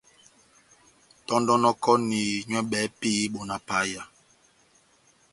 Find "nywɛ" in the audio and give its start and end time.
2.47-2.61